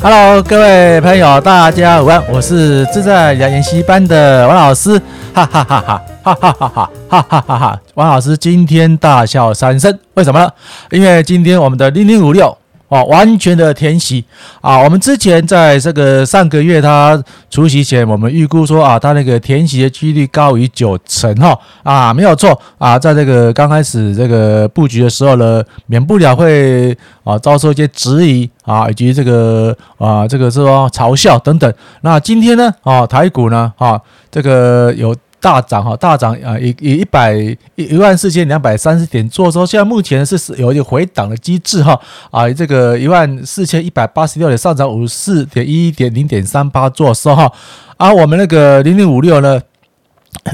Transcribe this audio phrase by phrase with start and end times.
[0.00, 4.98] Hello，各位朋友，大家午安，我是自在研习班的王老师，
[5.34, 7.80] 哈哈哈哈哈哈哈哈哈哈哈哈！
[7.94, 10.50] 王老师今天大笑三声，为什么呢？
[10.90, 12.56] 因为今天我们的零零五六。
[12.88, 14.24] 哦，完全的填息
[14.60, 14.78] 啊！
[14.78, 17.20] 我们之前在这个上个月他
[17.50, 31.72] 除息前，我们预估说啊，他那个填息的几率高于九成哈啊，没有错啊，在这个刚开始这个布局的时候呢，免不了会啊遭受一些质疑啊，以及这个啊这个是说嘲笑等等。
[32.02, 35.14] 那今天呢啊，台股呢啊，这个有。
[35.44, 47.52] 大涨哈，大涨啊，以以一百一一万四千两百三十点做收，现在目前是有一个回档的机制哈啊，这个一万四千一百八十六点上涨五十四点一点零点三八做收哈，
[47.98, 49.60] 而我们那个零零五六呢，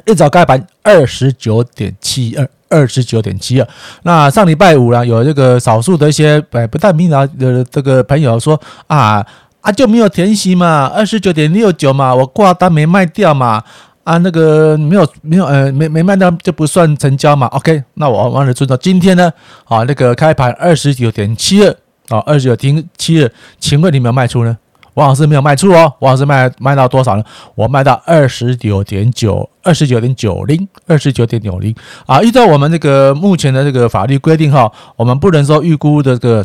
[0.07, 3.69] 一早开盘二十九点七二，二十九点七二。
[4.03, 9.25] 那上礼拜五呢，有这个少数的一些呃不太明了的这个朋友说啊
[9.61, 13.63] 啊就没有填息嘛，二十九点六九嘛，我挂单没卖掉嘛。
[14.11, 19.33] 啊，那个没有没有呃没没卖掉就不算成交嘛？OK，那我忘了遵照今天呢，
[19.67, 21.71] 啊那个开盘二十九点七二
[22.09, 23.31] 啊二十九点七二，
[23.61, 24.59] 请问你有没有卖出呢？
[24.95, 27.23] 王老师没有卖出哦，王老师卖卖到多少呢？
[27.55, 31.73] 我卖到二十九点九二十九点九零二十九点九零
[32.07, 36.45] 啊，依照我们这个目前的这个法律规定哈，我们不能说预估这个。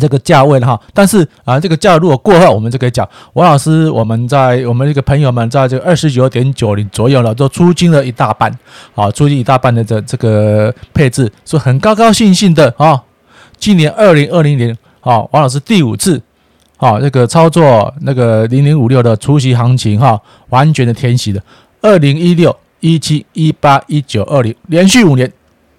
[0.00, 8.52] 这个价位了哈，但是啊，这个价如果过后，我们就可以讲，王老师，我们在我们这个朋友们在这个二十九点九零左右了，都出金了一大半，
[8.94, 13.02] 啊，出金一大半的这这个配置，是很高高兴兴的啊。
[13.58, 16.20] 今年二零二零年啊，王老师第五次
[16.76, 21.42] 啊，这个操作那个零零五六的除息行情哈，完全的填息的，
[21.80, 25.32] 二零一六、一七、一八、一九、二零，连续五年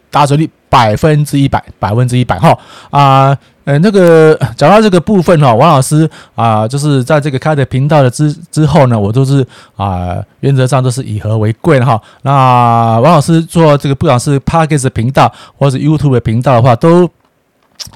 [0.09, 2.58] 打水率百分之一百，百分之一百哈
[2.89, 3.38] 啊。
[3.68, 9.45] 呃，那个讲到这个部分哈，王老师啊，就是在这个开的频道的之之后呢，我都是
[9.76, 12.02] 啊，原则上都是以和为贵的哈。
[12.22, 12.32] 那
[13.02, 17.10] 王老师做这个，不管是 p a c k e s 频道或者 YouTube 频道的话，都。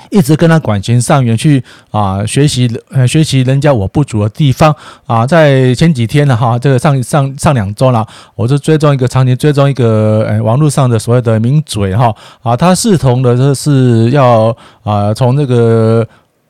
[0.10, 4.74] 一直跟他管衔上缘去啊，学习呃学习人家我不足的地方
[5.06, 8.06] 啊，在前几天呢哈，这个上上上两周了，
[8.36, 16.06] 我就追踪一个长期追踪一个呃网络上的所谓的名嘴哈啊，他视同的就是要啊从这个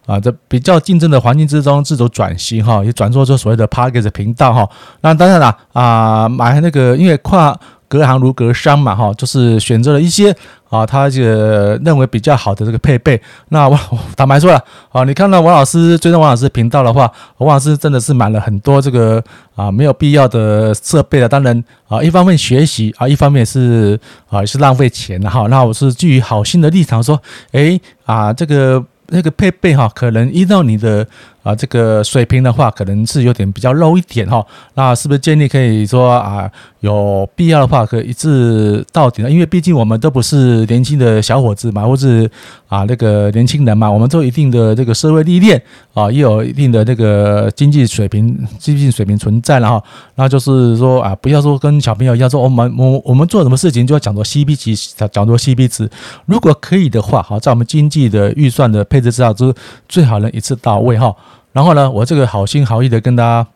[0.06, 4.70] 啊这比较竞争的环境之中自主转型哈，也转做出所谓的 Podcast 频道哈。
[5.02, 7.58] 那当然了啊，买那个因为跨。
[7.92, 10.34] 隔行如隔山嘛，哈，就是选择了一些
[10.72, 13.22] 啊，他这个认为比较好的这个配备。
[13.50, 13.78] 那我
[14.18, 19.22] 坦白说了，啊，你看到王老师追踪王老师频道的话，王老师真的是买了很多这个
[19.56, 21.30] 啊没有必要的设备的。
[21.30, 24.00] 当然啊，一方面学习啊，一方面是
[24.30, 25.46] 啊是浪费钱的哈。
[25.50, 27.22] 那我是基于好心的立场说，
[27.52, 28.84] 诶啊这个。
[29.14, 31.06] 那个配备哈，可能依照你的
[31.44, 34.46] 啊这个水平的话，可能是有点比较 low 一点哈。
[34.76, 39.30] 那是不是建议可以说啊，有必要的话可以一次到底呢？
[39.30, 42.30] 因为毕竟我们都不是年轻的小伙子嘛，或是
[42.70, 45.62] 啊那个年轻人嘛，我们都有一定的这个社会历练
[45.94, 49.84] 啊，也有一定的这个经济水平、经济水平存在了哈。
[50.16, 55.90] 那就是说啊，不要说跟小朋友一样说，我们我我们做什么事情就要讲究 CP 值，讲究 CP 值。
[56.26, 59.02] 如果可以的话，好，在我们经济的预算的配。
[59.02, 59.56] 置之下就是
[59.90, 61.12] 最好能一次到位哈，
[61.54, 63.48] 然后呢，我这个好心好意的跟大家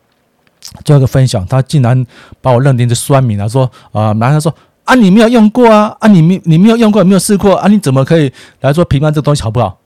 [0.84, 2.06] 做一个分享，他竟然
[2.40, 9.78] 把我认定是酸民啊，说啊，马上说啊，你没有用过啊，啊，你没你没有用过，没有试过啊，你怎么可以来说评判这个东西好不好？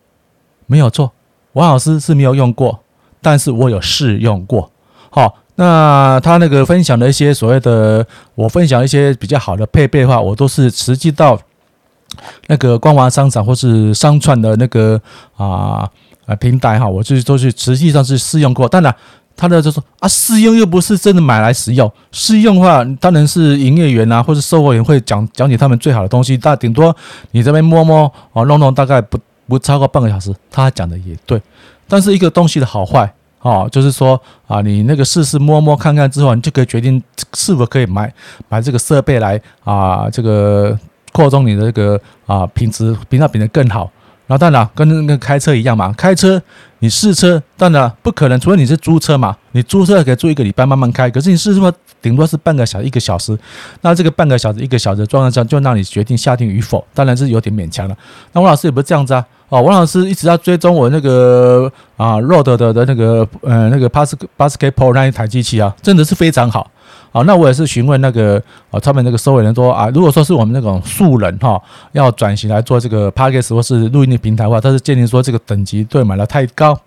[0.67, 1.13] 没有错，
[1.53, 2.81] 王老师是没有用过，
[3.21, 4.71] 但是我有试用过。
[5.11, 11.39] 好，那他那个分享的一些所谓的，我分享一些比较好的配备的话，我都是实际到。
[12.49, 15.01] 那个光华商场或是商串的那个
[15.37, 15.89] 啊
[16.31, 18.69] 啊平台哈，我就是都是实际上是试用过。
[18.69, 18.95] 当然，
[19.37, 21.91] 他的就说啊，试用又不是真的买来使用。
[22.13, 26.39] 试用的话，当然是营业员啊或者售货员会讲讲解他们最好的东西。
[26.39, 26.95] 但顶多
[27.33, 29.19] 你这边摸摸啊弄弄，大概不
[29.49, 30.33] 不超过半个小时。
[30.51, 31.43] 他讲的也对，
[31.89, 37.03] 但是一个东西的好坏啊，就是说啊，你那个试试摸摸看看之后，你就可以决定
[37.35, 38.13] 是否可以买
[38.49, 40.79] 买这个设备来啊这个。
[41.13, 43.91] 扩充你的这个啊品质，比那变得更好。
[44.31, 46.41] 然后当然跟那个开车一样嘛，开车
[46.79, 51.11] 你试车，当然不可能，除非你是租车嘛，你租车可以租一个礼拜慢慢开。
[51.11, 53.37] 可是你试车顶多是半个小时、一个小时，
[53.81, 57.97] 那这个半个小时、一个小时的状态下，就让你决定下定与否，当然是有点勉强了。
[58.33, 66.71] 那王老师也不是这样子啊，哦，王老师一直在追踪我那个啊 Road 的的那个呃那个 Pascal Pascal Pro 那一台机器啊，真的是非常好。
[67.13, 68.41] 啊，那我也是询问那个
[68.71, 71.61] 啊，他们那个收尾人说啊，如果说是我们那种素人哈，
[71.93, 76.79] 要转型来做这个 Podcast 或是录音的平台的话，他是建议说这个等级对买的太高。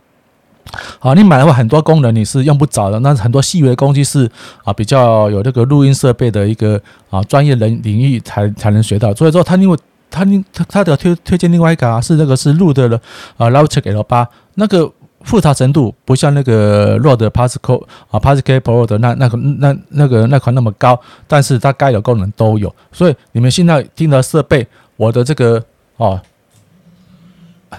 [0.99, 4.29] 好，你买的话很多功能你是用不着的，那很多细微的工具是
[4.63, 9.13] 啊比较有这个录音设备的一个啊专业人领域才才能学到。
[9.13, 9.77] 所以说他因为
[10.09, 10.23] 他
[10.53, 12.97] 他他的推推荐另外一个啊是那个是录的了
[13.35, 14.89] 啊 Loudscape L8 那个。
[15.23, 22.73] 复杂程度不像那个 Rod Pascal 啊 Pascal Pro 的那那个那那个那款那么高，但是它该有功能都有。
[22.91, 24.67] 所以你们现在听的设备，
[24.97, 25.63] 我的这个
[25.97, 26.19] 哦，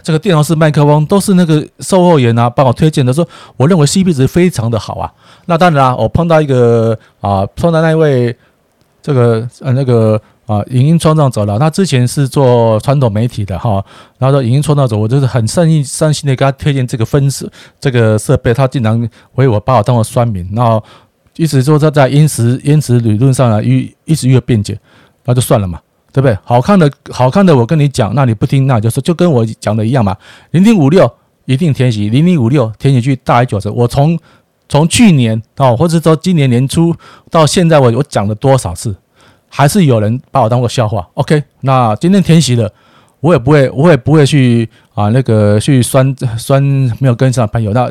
[0.02, 3.26] 这个电容式麦克风都是那个售后员啊帮我推荐的，说
[3.56, 5.12] 我认为 CP 值非常的好啊。
[5.46, 8.36] 那当然啊，我碰到一个啊碰到那一位
[9.02, 10.20] 这个呃那个。
[10.46, 13.82] 啊，影音创造者了，他之前是做传统媒体的哈，
[14.18, 17.50] 然后说影音创造者，我就是很善意、善心的给他推荐这个分饰
[17.80, 20.82] 这个设备，他竟然为我把我当做酸民，然后
[21.36, 24.78] 一直说他在音质音质理论上啊，一一直越辩解，
[25.24, 25.80] 那就算了嘛，
[26.12, 26.36] 对不对？
[26.44, 30.14] 好看的好看的，我跟你讲，那你不听，那就是就跟我讲的一样嘛。
[30.50, 31.10] 零零五六
[31.46, 33.70] 一定填息，零零五六填写去大于九十。
[33.70, 34.18] 我从
[34.68, 36.94] 从去年哦，或者说今年年初
[37.30, 38.94] 到现在，我我讲了多少次？
[39.56, 41.08] 还是有人把我当做笑话。
[41.14, 42.68] OK，那今天填息了，
[43.20, 46.60] 我也不会，我也不会去啊那个去酸酸
[46.98, 47.72] 没有跟上朋友。
[47.72, 47.88] 那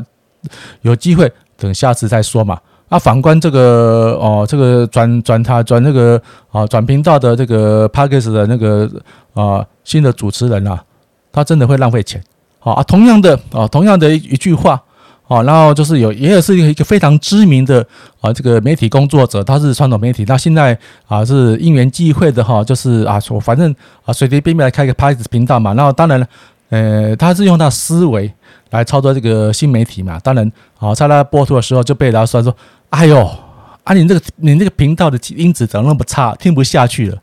[0.81, 2.59] 有机会等下次再说嘛。
[2.89, 6.21] 啊，反观这个哦，这个转转他转那个
[6.51, 8.91] 啊转频道的这个 Podcast 的那个
[9.33, 10.83] 啊新的主持人啊，
[11.31, 12.21] 他真的会浪费钱。
[12.59, 14.83] 好啊，同样的啊，同样的一一句话。
[15.33, 17.83] 哦，然后就是有，也有是一个一个非常知名的
[18.21, 20.77] 啊，这个媒体工作者，他是传统媒体，那现在
[21.07, 23.73] 啊是因缘际会的哈，就是啊说反正
[24.05, 26.27] 啊随随便便来开个 Podcast 频道嘛，然后当然了
[26.69, 28.31] 呃他是用他的思维
[28.69, 32.55] 来操作这个新媒体嘛，当然啊在他播出的时候就被人家说说，
[32.91, 33.27] 哎呦
[33.83, 37.17] 啊你这个你这个频道的音质怎么那么差，听不下去了。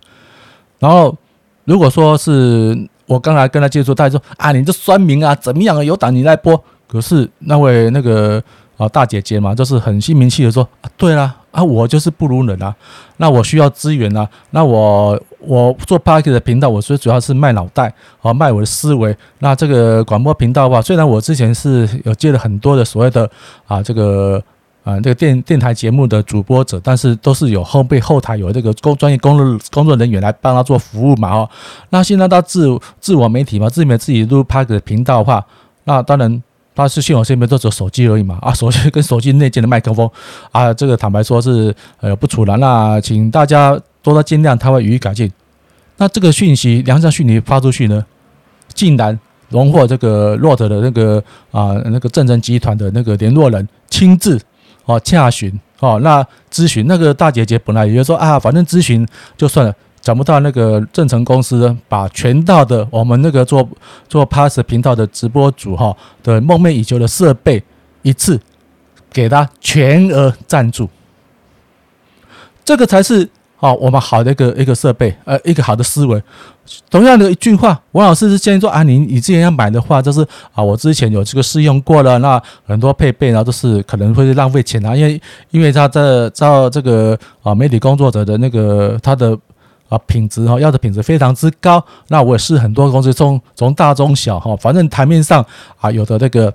[0.81, 1.17] 然后
[1.65, 2.77] 如果说是
[3.07, 6.61] 我刚才跟他接触，他说啊你这酸民啊怎么样啊，有胆你来播。
[6.91, 8.43] 可是那位那个
[8.77, 12.75] 啊大姐姐嘛，就是很心平气和说，对啦啊，我就是不如人啊，
[13.19, 17.93] 那我需要资源啊，那我我做 Podcast 的频道，我最主要是卖脑袋
[18.23, 19.17] 啊，卖我的思维。
[19.39, 23.31] 那这个广播频道的话，虽然我之前是有接了很多的所谓的
[23.67, 24.43] 啊这个
[24.83, 31.49] 啊这个电电台节目的主播者，但是都是有后背后台有这个工专业工作工作人员来帮他做服务嘛哦。
[31.91, 32.67] 那现在他自
[32.99, 35.45] 自我媒体嘛，自媒自己录 p a r k 频道的话，
[35.85, 36.43] 那当然。
[36.75, 40.09] 他是信我这边都只有手机而已嘛啊， 手机跟手机内建的麦克风
[40.53, 45.31] 啊，这个坦白说是呃不出来，那请大家多多见谅，他会予以改进。
[45.97, 48.05] 那这个讯息，良善讯息发出去呢，
[48.73, 49.19] 竟然
[49.51, 54.41] 荣获这个 Rode 的那个啊那个正成集团的那个联络人亲自
[54.87, 59.07] 哦洽询哦，那咨询那个大姐姐本来也就说啊，反正咨询
[59.37, 59.75] 就算了。
[60.03, 63.69] 找不到那个正成公司把全套的我们那个做
[64.09, 67.63] 做 Podcast 频道的直播组哈的梦寐以求的设备
[68.01, 68.41] 一次
[69.13, 70.89] 给他全额赞助，
[72.65, 76.23] 这个才是啊我们好的一个一个设备呃一个好的思维。
[76.89, 85.21] 同样的一句话，王老师是建议说啊，你你之前要买的话，就是啊我之前有这个试用过了，那很多配备呢都是可能会浪费钱啊，因为
[85.51, 89.39] 因为他在照这个啊媒体工作者的那个他的。
[89.91, 91.85] 啊，品质哈，要的品质非常之高。
[92.09, 95.45] 那我也是很多公司从从大中小哈，反正台面上
[95.79, 96.51] 啊有的那个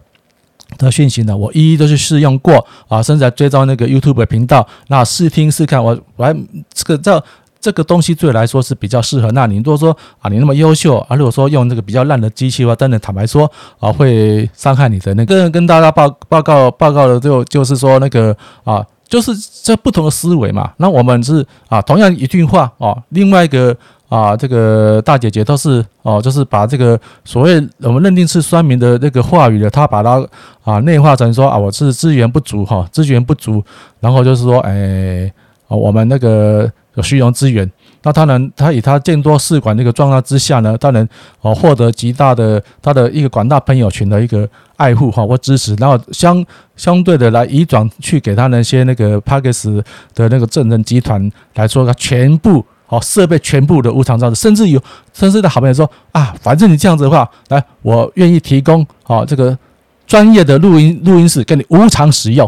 [0.77, 6.33] 的讯息呢，我一一都去试用过啊，甚至还追踪那个 YouTube 频道，那试听试看，我我还
[6.73, 7.23] 这个这
[7.59, 9.29] 这个东西对我来说是比较适合。
[9.33, 15.49] 那你如果说啊，你那么优秀啊，如果说用这个比较烂的机器的话，真的坦白说啊，会伤害你的那个。
[15.49, 18.85] 跟大家报报告报告的就就是说那个啊。
[19.07, 19.31] 就是
[19.63, 23.75] 这不同的思维嘛，那我们是啊，同样一句话哦，另外一个
[24.09, 30.25] 啊，这个大姐姐都是哦，就是把这个所谓我们认定是酸民的那个话语的，她把它
[30.63, 33.63] 啊内化成说啊，我是资源不足哈，资源不足，
[33.99, 35.31] 然后就是说，哎，
[35.67, 37.69] 我们那个有虚荣资源。
[38.07, 41.09] 那当然，他以他见多识广的一个状态之下呢，当然
[41.41, 46.45] 哦获得极大的他的一个广大朋友群的一个爱护哈或支持，然后相
[46.75, 49.83] 相对的来移转去给他那些那个 Podcast
[50.13, 54.79] 的那个证人集团来说，他全部哦设备全部的无偿照顾，甚至有
[55.11, 59.57] 甚至的好朋友说啊，反正你这样子的话，来我愿意提供哦这个
[60.05, 62.47] 专业的录音录音室给你无偿使用。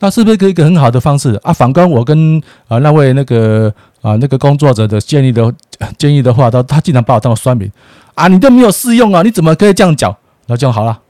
[0.00, 1.52] 那是不是一个一个很好的方式啊？
[1.52, 3.72] 反观我跟啊那位那个
[4.04, 5.50] 啊那个工作者的建议的
[5.96, 7.70] 建议的话，他他竟然把我当做酸民
[8.14, 8.28] 啊！
[8.28, 10.14] 你都没有试用啊，你怎么可以这样讲？
[10.46, 11.00] 那这样好了，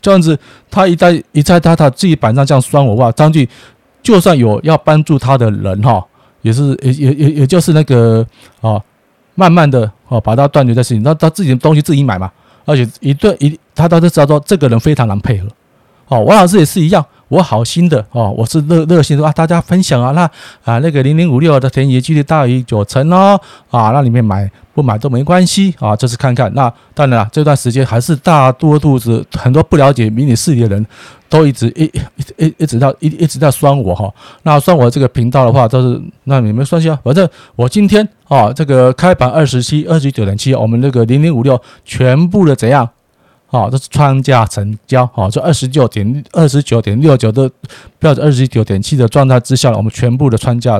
[0.00, 0.36] 这样子
[0.70, 3.46] 他一在一在他他自己板上这样酸我话，张俊
[4.02, 6.02] 就算有要帮助他的人哈，
[6.40, 8.26] 也是也也也也就是那个
[8.62, 8.80] 啊，
[9.34, 12.32] 慢慢的哦把他断绝在事情，那他自己的东西自己买嘛，
[12.64, 15.46] 而且一顿一他他都知道说这个人非常难配合，
[16.08, 17.04] 哦，王老师也是一样。
[17.28, 20.22] 我好心的哦，我是热热心的啊，大家分享啊，那
[20.64, 23.38] 啊那个零零五六的填息几率大于九成哦，
[23.70, 26.52] 啊，那里面买不买都没关系啊，就是看看。
[26.54, 30.86] 那当然了，这段时间还是大多肚子很多不了解迷你事理的人
[31.28, 34.12] 都一直一一一一直到一一直在酸我哈。
[34.44, 42.88] 那酸我这个频道的话，都是那你们算下，反正我今天啊这个开盘二十七二十九点七，我们这个零零五六全部的怎样？
[43.50, 47.50] 好，这是穿价成交，好，这二十九点二十九点六九的
[47.98, 50.78] 标准二十九点七的状态之下，我们全部的穿价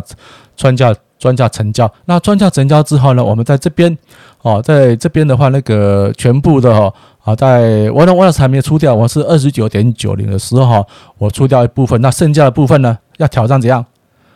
[0.54, 1.90] 穿价穿价成交。
[2.04, 3.96] 那穿价成交之后呢，我们在这边，
[4.42, 6.92] 哦，在这边的话，那个全部的哈，
[7.24, 13.82] 啊，在我的我的还没出掉，我是二十九点九零的时候哈，我出掉一部分，那剩下的部分呢，要挑战怎样？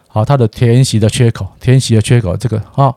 [0.08, 2.94] 好，它的填息的缺口，填息的缺口，这个啊。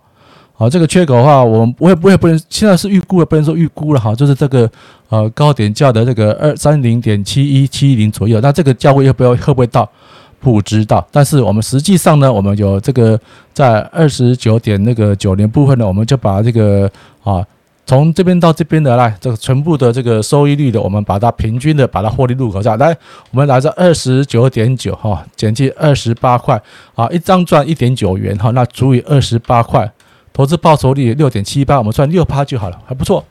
[0.57, 4.71] 好，这个缺口的话，我们我也不会不能，现在是预估了，不能说预估了哈，就是这个
[5.09, 9.89] 呃高点价的这个二三零点七一七零左右，那这个价位要不要会不会到？
[10.37, 13.19] 不知道，但是我们实际上呢，我们有这个
[13.51, 16.87] 在二十九点那个九零部分呢，我们就把这个
[17.23, 17.43] 啊
[17.87, 22.95] 从这边到这边的来这个全部的这个收益率的，我们把它平均的把它获利入口下来，
[23.31, 26.61] 我们来这二十九点九哈，减去二十八块
[26.93, 29.91] 啊，一张赚一点九元哈，那除以二十八块。
[30.31, 33.23] 投资报酬率六点七八，我们赚六趴就好了，还不错。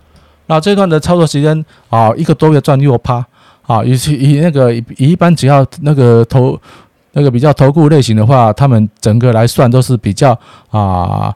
[0.47, 3.25] 那这段的操作时间啊，一个多月赚六趴
[3.63, 6.59] 啊，以以那个以一般只要那个投
[7.13, 10.39] 那个比较投顾类型的话，他们整个来算都是比较
[10.71, 11.35] 啊，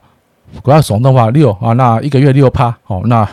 [0.62, 3.28] 不要怂的话六啊，那一个月六趴哦，那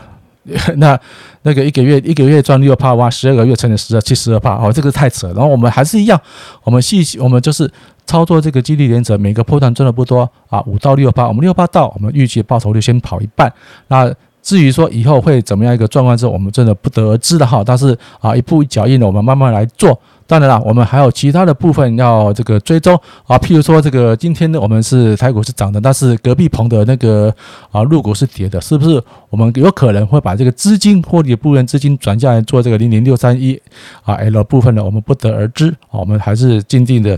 [0.77, 1.00] 那
[1.41, 5.27] 那个一个月一个月赚六趴哇，十二个月乘以十二七十二趴哦，这个太扯。
[5.29, 6.20] 然后我们还是一样，
[6.63, 7.70] 我们细我们就是。
[8.08, 13.51] 操作这个激励原则，每个波段赚的不多啊，五到六趴，我们六趴到，我们预计报酬率先跑一半。
[13.88, 14.13] 那
[14.46, 17.64] 至于说以后会怎么样一个状况是，我们真的不得而知的哈。
[17.66, 20.00] 但是啊，一步一脚印的，我们慢慢来做。
[20.28, 27.34] 当然了，我们还有其他的部分要这个追踪啊，譬如说这个今天呢，我们是台股是涨的，但是隔壁棚的那个
[27.72, 29.02] 啊，陆股是跌的，是不是？
[29.32, 33.60] 我们有可能会把这个资金或者部分资金转下来做这个零零六三一
[34.04, 34.84] 啊 L 部分呢？
[34.84, 37.18] 我们不得而知啊，我们还是静静的。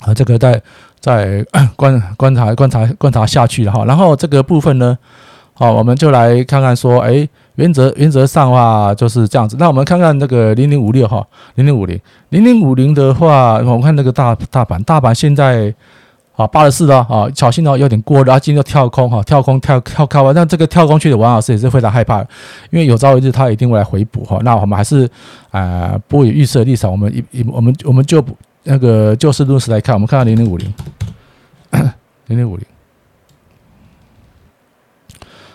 [0.00, 0.62] 啊，这个在
[0.98, 1.44] 在
[1.76, 4.96] 观观察观察观察下去了哈，然后这个部分呢，
[5.60, 9.56] 好，我们就来看看说，哎，原则原则上的话就是这样子。
[9.58, 11.22] 那我们看看那个零零五六哈，
[11.56, 12.00] 零零五零
[12.30, 15.74] 零零五零的话，我们看那个大大盘，大盘现在
[16.34, 22.20] 啊八十四了啊，小心哦，有点过热，今天跳空哈，跳空跳跳开完，那这个跳空去的王老师也是非常害怕，
[22.70, 24.40] 因为有朝一日他一定会来回补哈。
[24.42, 25.06] 那我们还是
[25.50, 28.24] 啊，不以预设立场，我们一一我们我们就。
[28.62, 30.70] 那个就事论事来看，我们看看零零五零，
[32.28, 32.66] 零零五零，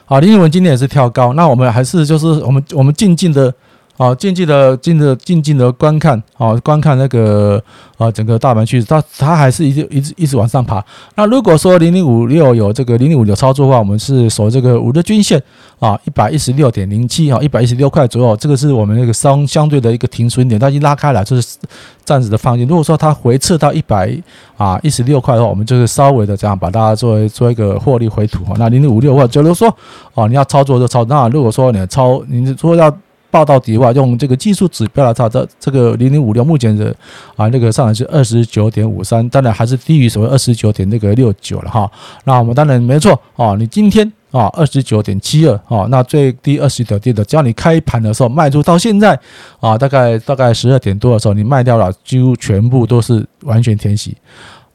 [0.05, 3.53] 好，零零五零今天也是跳高，那我们还是就是我们我们静静的。
[3.97, 7.63] 好，静静的、静的、静静的观看，啊，观看那个
[7.97, 10.83] 啊，整个大盘趋势，它它还是一直一直一直往上爬。
[11.15, 15.41] 那如果说零零五六有这个零零五六操作的话，我们是守这个五日均线
[15.79, 21.55] 啊，一百一十六点零七啊，一百一十六块左右，这个是我们那个相相对的一个停损点，它已经拉开了，就是
[22.03, 22.67] 暂时的放心。
[22.67, 24.13] 如果说它回撤到一百
[24.57, 28.57] 啊一十六块的话，我们就是稍微的这样把它作为做一个获利回吐啊。
[28.57, 29.73] 那零零五六或者就是说
[30.15, 31.15] 哦，你要操作就操作。
[31.15, 32.93] 那如果说你操，你说要。
[33.35, 36.95] 报到底的话，用这个技术指标来查，这这个零零五六目前的
[37.35, 41.91] 啊那个上来是二十九点五三，当然还是低于所谓二十九点那个六九了哈。
[42.23, 49.19] 那我们当然没错啊，你今天啊二十九点七二啊，那最低二十九点的，只要你开盘的时候卖出，到现在
[49.59, 54.15] 啊大概大概十二点多的时候你卖掉了，几乎全部都是完全填息。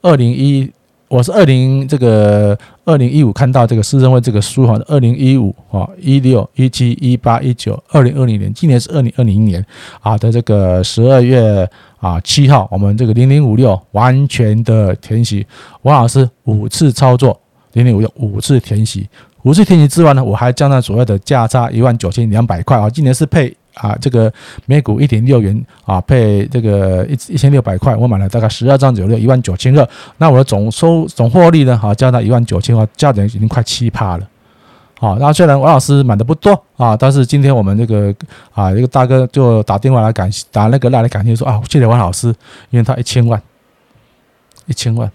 [0.03, 0.71] 二零一。
[1.11, 2.57] 我是二零这个
[2.91, 9.65] 二零一五看到这个施升辉这个书哈，二零一五啊一六一七一八一九二零二零年，今年是二零二零年
[10.01, 11.69] 啊的这个十二月
[12.01, 15.47] 啊七号，我们这个零零五六完全的填息，
[15.83, 17.39] 王老师五次操作
[17.75, 19.09] 零零五六五次填息，
[19.45, 23.57] 五次填息之外呢，我还将那所谓的价差一万九千两百块啊，今年是配。
[23.81, 24.31] 啊，这个
[24.67, 34.29] 每股一点六元啊，配这个一一千六百块，我买了大概十二张左右一万九千二，那我的总收总获利呢，好加到一万九千块，价钱已经快七趴了。
[34.99, 38.15] 好，那虽然王老师买的不多啊，但是今天我们这个
[38.53, 42.29] 啊，一个大哥就打电话来感谢，打那个来来感谢说啊，谢谢王老师，
[42.69, 43.41] 因为他一千万，
[44.67, 45.11] 一千万，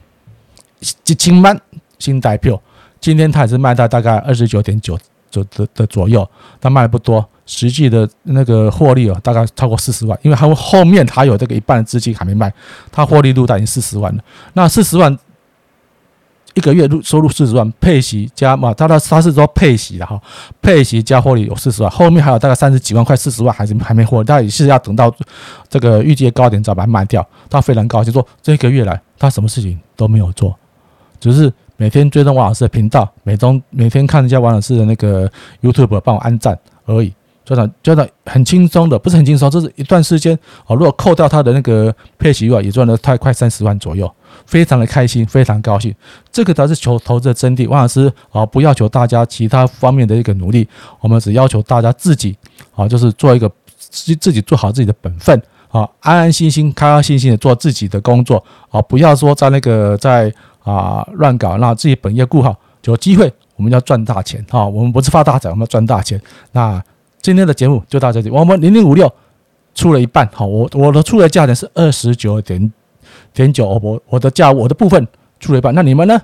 [1.05, 1.61] 一千万
[1.99, 2.59] 新代票，
[2.99, 4.97] 今天他也是卖到大概二十九点九
[5.29, 6.27] 九的的左右，
[6.59, 7.23] 他卖的不多。
[7.45, 12.51] 实际的那个获利哦，大概超过四十万，因为他后面还有这个一半的资金还没卖，
[12.91, 14.23] 他获利录到已经四十万了。
[14.53, 15.15] 那四十万
[16.55, 20.19] 一个月入收入四十万，配息加嘛，他的他是说配息的哈，
[20.61, 25.13] 配息加获利有四十万，后面还有大概三十几万块，四十万还是还没获利，他也是要等到
[25.69, 27.25] 这个预计的高点再把它卖掉。
[27.49, 30.55] 他非常高兴，说这一个月来他什么事情都没有做，
[31.19, 31.51] 只是。
[31.77, 35.29] 每天追踪王老师的频道，每周每天看一下王老师的那个
[35.61, 37.13] YouTube，帮我按赞而已，
[37.45, 40.75] 真的真的很轻松的，不是很轻松，这是一段时间哦。
[40.75, 44.11] 如果扣掉他的那个配息外，也赚了太快三十万左右，
[44.45, 45.93] 非常的开心，非常高兴。
[46.31, 47.69] 这个才是求投资的真谛。
[47.69, 50.67] 王老师啊，不要求大家其他方面的一个努力，
[50.99, 52.35] 我们只要求大家自己
[52.75, 60.33] 啊，就是做一个自自己做好自己的本分啊，安安心心、开开心心的做自己的工作啊，不要说在那个在。
[60.65, 64.65] 啊，乱搞，那自己本业顾好，有机会，我们要赚大钱哈。
[64.65, 66.19] 我们不是发大财，我们要赚大钱。
[66.53, 66.83] 那
[67.25, 69.11] 今天的节目就到这里，我们零零五六
[69.73, 72.71] 出了一半，好，我我的出的价钱是二十九点
[73.33, 75.07] 点九，我我的价我的部分
[75.39, 76.21] 出了一半，那你们呢？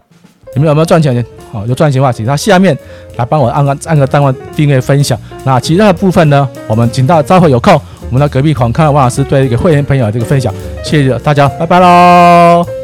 [0.53, 1.25] 你们有没有赚钱？
[1.51, 2.77] 好，有赚钱的话，请他下面
[3.15, 5.19] 来帮我按个按个单位订阅分享。
[5.43, 10.53] 那其他的部分呢，我们请到待会有空，我们到隔壁房看王老师对一个会员朋友的这个分享。
[10.83, 12.80] 谢谢大家，拜拜喽。